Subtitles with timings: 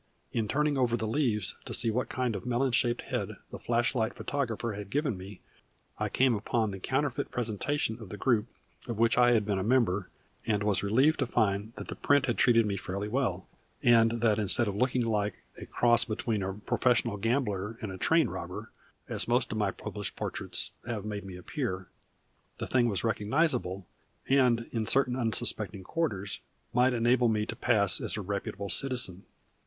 [0.33, 4.15] In turning over the leaves to see what kind of melon shaped head the flashlight
[4.15, 5.41] photographer had given me
[5.99, 8.47] I came upon the counterfeit presentment of the group
[8.87, 10.09] of which I had been a member,
[10.43, 13.47] and was relieved to find that the print had treated me fairly well,
[13.83, 18.27] and that instead of looking like a cross between a professional gambler and a train
[18.27, 18.71] robber,
[19.07, 21.89] as most of my published portraits have made me appear,
[22.57, 23.85] the thing was recognizable,
[24.27, 26.39] and in certain unsuspecting quarters
[26.73, 29.25] might enable me to pass as a reputable citizen.